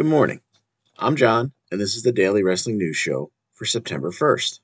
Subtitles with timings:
[0.00, 0.40] Good morning.
[0.98, 4.60] I'm John, and this is the Daily Wrestling News Show for September 1st.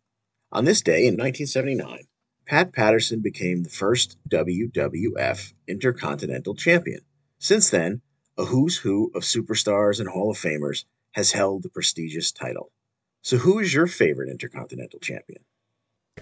[0.50, 2.04] On this day in 1979,
[2.46, 7.00] Pat Patterson became the first WWF Intercontinental Champion.
[7.38, 8.00] Since then,
[8.38, 12.72] a who's who of superstars and Hall of Famers has held the prestigious title.
[13.20, 15.44] So, who is your favorite Intercontinental Champion?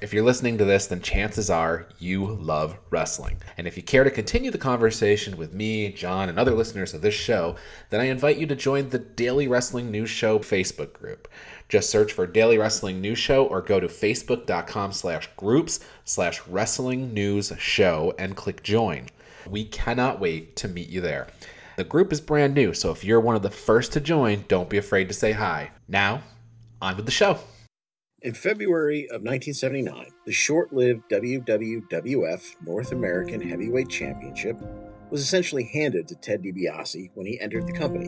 [0.02, 3.36] If you're listening to this, then chances are you love wrestling.
[3.56, 7.00] And if you care to continue the conversation with me, John, and other listeners of
[7.00, 7.54] this show,
[7.90, 11.28] then I invite you to join the Daily Wrestling News Show Facebook group.
[11.68, 17.14] Just search for Daily Wrestling News Show or go to facebook.com slash groups slash wrestling
[17.14, 19.06] news show and click join.
[19.48, 21.28] We cannot wait to meet you there.
[21.76, 24.68] The group is brand new, so if you're one of the first to join, don't
[24.68, 25.70] be afraid to say hi.
[25.86, 26.24] Now,
[26.82, 27.38] on with the show.
[28.24, 34.56] In February of 1979, the short lived WWF North American Heavyweight Championship
[35.10, 38.06] was essentially handed to Ted DiBiase when he entered the company.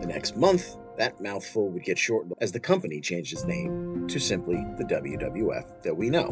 [0.00, 4.20] The next month, that mouthful would get shortened as the company changed its name to
[4.20, 6.28] simply the WWF that we know.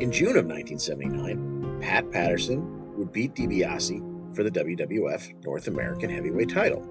[0.00, 6.48] In June of 1979, Pat Patterson would beat DiBiase for the WWF North American Heavyweight
[6.48, 6.82] title.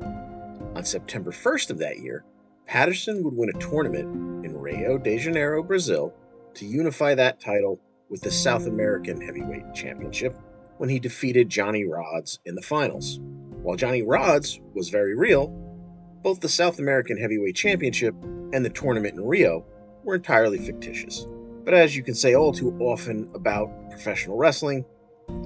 [0.76, 2.26] On September 1st of that year,
[2.68, 6.14] Patterson would win a tournament in Rio de Janeiro, Brazil,
[6.54, 10.38] to unify that title with the South American Heavyweight Championship
[10.78, 13.20] when he defeated Johnny Rodz in the finals.
[13.64, 15.50] While Johnny Rodz was very real,
[16.24, 18.16] both the South American Heavyweight Championship
[18.54, 19.66] and the tournament in Rio
[20.04, 21.28] were entirely fictitious.
[21.66, 24.86] But as you can say all too often about professional wrestling,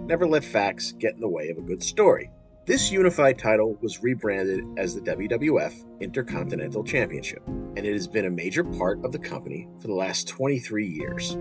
[0.04, 2.30] never let facts get in the way of a good story.
[2.66, 8.32] This unified title was rebranded as the WWF Intercontinental Championship, and it has been a
[8.32, 11.36] major part of the company for the last 23 years,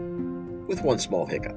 [0.68, 1.56] with one small hiccup.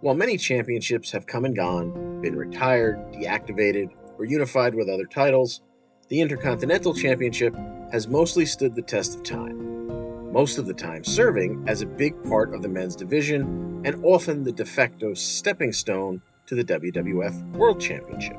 [0.00, 5.62] While many championships have come and gone, been retired, deactivated, or unified with other titles,
[6.08, 7.56] the Intercontinental Championship
[7.92, 12.22] has mostly stood the test of time, most of the time serving as a big
[12.24, 17.52] part of the men's division and often the de facto stepping stone to the WWF
[17.52, 18.36] World Championship.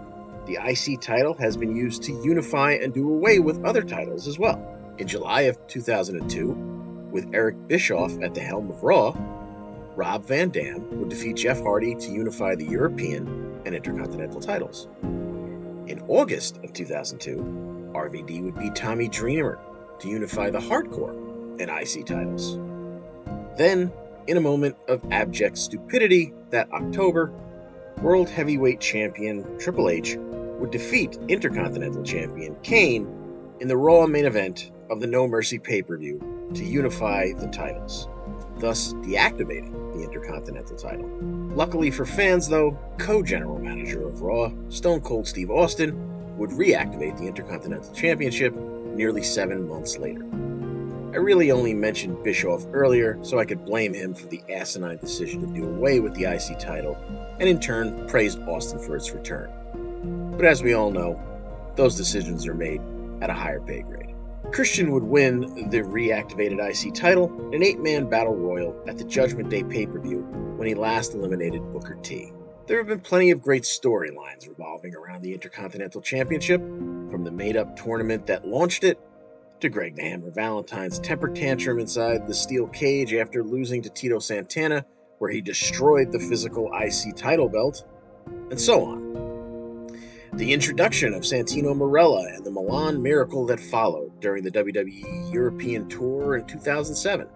[0.52, 4.38] The IC title has been used to unify and do away with other titles as
[4.38, 4.62] well.
[4.98, 6.50] In July of 2002,
[7.10, 9.16] with Eric Bischoff at the helm of Raw,
[9.96, 14.90] Rob Van Dam would defeat Jeff Hardy to unify the European and Intercontinental titles.
[15.04, 17.38] In August of 2002,
[17.94, 19.58] RVD would beat Tommy Dreamer
[20.00, 21.16] to unify the Hardcore
[21.62, 22.58] and IC titles.
[23.58, 23.90] Then,
[24.28, 27.32] in a moment of abject stupidity that October,
[28.02, 30.18] World Heavyweight Champion Triple H
[30.62, 33.08] would defeat Intercontinental Champion Kane
[33.60, 36.22] in the Raw main event of the No Mercy pay per view
[36.54, 38.08] to unify the titles,
[38.60, 41.10] thus deactivating the Intercontinental title.
[41.56, 47.18] Luckily for fans, though, co general manager of Raw, Stone Cold Steve Austin, would reactivate
[47.18, 50.24] the Intercontinental Championship nearly seven months later.
[51.14, 55.42] I really only mentioned Bischoff earlier so I could blame him for the asinine decision
[55.42, 56.96] to do away with the IC title,
[57.40, 59.52] and in turn praise Austin for its return.
[60.42, 61.22] But as we all know,
[61.76, 62.82] those decisions are made
[63.22, 64.16] at a higher pay grade.
[64.52, 69.04] Christian would win the reactivated IC title in an eight man battle royal at the
[69.04, 70.22] Judgment Day pay per view
[70.58, 72.34] when he last eliminated Booker T.
[72.66, 77.56] There have been plenty of great storylines revolving around the Intercontinental Championship, from the made
[77.56, 79.00] up tournament that launched it
[79.60, 84.18] to Greg the Hammer Valentine's temper tantrum inside the steel cage after losing to Tito
[84.18, 84.88] Santana,
[85.20, 87.86] where he destroyed the physical IC title belt,
[88.50, 89.21] and so on.
[90.34, 95.90] The introduction of Santino Marella and the Milan Miracle that followed during the WWE European
[95.90, 97.28] Tour in 2007.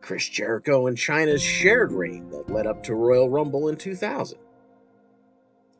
[0.00, 4.38] Chris Jericho and Chyna's shared reign that led up to Royal Rumble in 2000.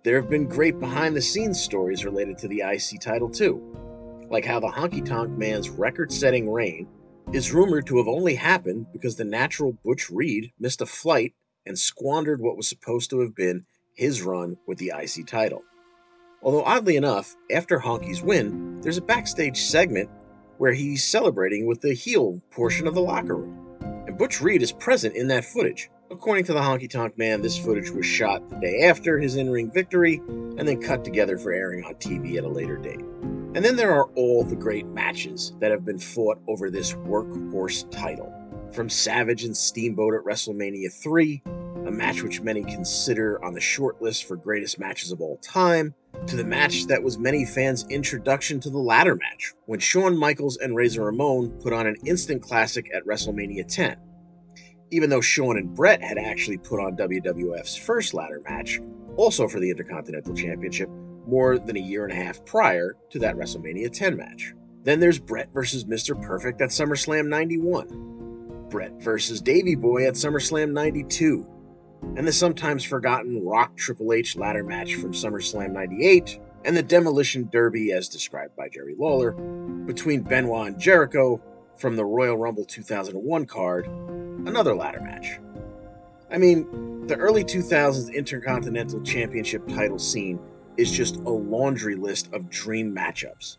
[0.03, 3.63] There have been great behind the scenes stories related to the IC title, too
[4.31, 6.87] like how the Honky Tonk Man's record setting reign
[7.33, 11.35] is rumored to have only happened because the natural Butch Reed missed a flight
[11.67, 15.63] and squandered what was supposed to have been his run with the IC title.
[16.49, 20.09] Although, oddly enough, after Honky's win, there's a backstage segment
[20.57, 23.77] where he's celebrating with the heel portion of the locker room.
[24.07, 25.91] And Butch Reed is present in that footage.
[26.11, 29.51] According to the Honky Tonk Man, this footage was shot the day after his in
[29.51, 30.23] ring victory
[30.57, 33.05] and then cut together for airing on TV at a later date.
[33.55, 37.91] And then there are all the great matches that have been fought over this workhorse
[37.91, 38.33] title.
[38.73, 41.43] From Savage and Steamboat at WrestleMania 3,
[41.89, 45.95] a match which many consider on the short list for greatest matches of all time,
[46.27, 50.59] to the match that was many fans' introduction to the ladder match, when Shawn Michaels
[50.59, 53.97] and Razor Ramon put on an instant classic at WrestleMania 10
[54.91, 58.81] even though Shawn and Bret had actually put on WWF's first ladder match,
[59.17, 60.89] also for the Intercontinental Championship,
[61.27, 64.55] more than a year and a half prior to that WrestleMania 10 match.
[64.85, 66.21] Then there's Bret versus Mr.
[66.21, 71.47] Perfect at SummerSlam 91, Bret versus Davey Boy at SummerSlam 92,
[72.17, 77.49] and the sometimes forgotten Rock Triple H ladder match from SummerSlam 98, and the Demolition
[77.51, 81.41] Derby as described by Jerry Lawler between Benoit and Jericho
[81.77, 85.39] from the Royal Rumble 2001 card, another ladder match.
[86.31, 90.39] I mean, the early 2000s Intercontinental Championship title scene
[90.77, 93.57] is just a laundry list of dream matchups.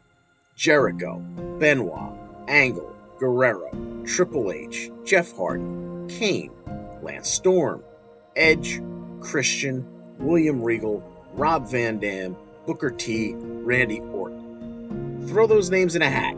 [0.56, 1.20] Jericho,
[1.60, 2.14] Benoit,
[2.48, 3.72] Angle, Guerrero,
[4.06, 5.64] Triple H, Jeff Hardy,
[6.08, 6.52] Kane,
[7.02, 7.82] Lance Storm,
[8.40, 8.82] Edge,
[9.20, 9.86] Christian,
[10.18, 11.04] William Regal,
[11.34, 15.28] Rob Van Dam, Booker T, Randy Orton.
[15.28, 16.36] Throw those names in a hat,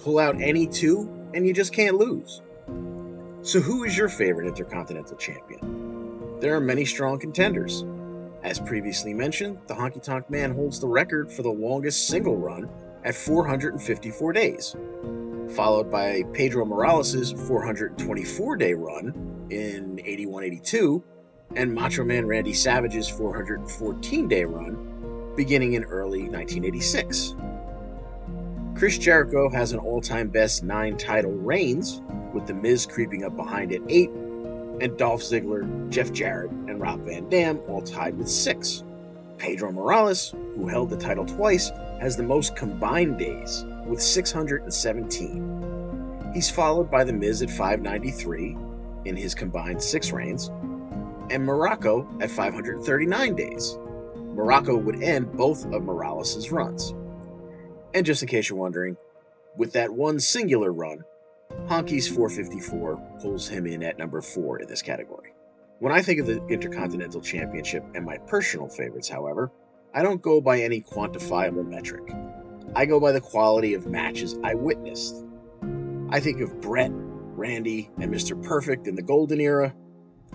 [0.00, 2.42] pull out any two, and you just can't lose.
[3.42, 6.38] So, who is your favorite Intercontinental Champion?
[6.40, 7.84] There are many strong contenders.
[8.42, 12.68] As previously mentioned, the Honky Tonk Man holds the record for the longest single run
[13.04, 14.76] at 454 days,
[15.54, 21.02] followed by Pedro Morales' 424 day run in 81 82,
[21.54, 27.36] and Macho Man Randy Savage's 414 day run beginning in early 1986.
[28.74, 32.02] Chris Jericho has an all time best nine title reigns,
[32.32, 37.00] with The Miz creeping up behind at eight, and Dolph Ziggler, Jeff Jarrett, and Rob
[37.00, 38.82] Van Dam all tied with six.
[39.38, 41.70] Pedro Morales, who held the title twice,
[42.00, 46.30] has the most combined days with 617.
[46.34, 48.56] He's followed by The Miz at 593
[49.06, 50.50] in his combined six reigns,
[51.30, 53.78] and Muraco at 539 days.
[54.34, 56.94] Muraco would end both of Morales' runs.
[57.94, 58.96] And just in case you're wondering,
[59.56, 61.04] with that one singular run,
[61.68, 65.32] Honky's 454 pulls him in at number 4 in this category.
[65.78, 69.50] When I think of the Intercontinental Championship and my personal favorites, however,
[69.94, 72.12] I don't go by any quantifiable metric.
[72.74, 75.24] I go by the quality of matches I witnessed.
[76.10, 78.40] I think of Bret, Randy, and Mr.
[78.42, 79.74] Perfect in the Golden Era.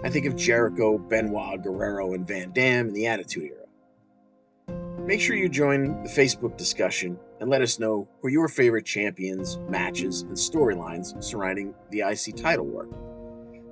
[0.03, 5.05] I think of Jericho, Benoit, Guerrero, and Van Dam in the Attitude Era.
[5.05, 9.59] Make sure you join the Facebook discussion and let us know who your favorite champions,
[9.69, 12.87] matches, and storylines surrounding the IC title were.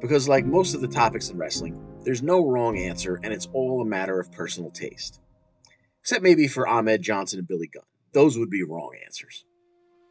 [0.02, 3.82] Because, like most of the topics in wrestling, there's no wrong answer and it's all
[3.82, 5.20] a matter of personal taste.
[6.02, 7.84] Except maybe for Ahmed Johnson and Billy Gunn.
[8.14, 9.46] Those would be wrong answers.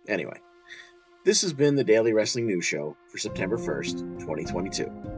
[0.08, 0.40] Anyway,
[1.24, 5.17] this has been the Daily Wrestling News Show for September 1st, 2022.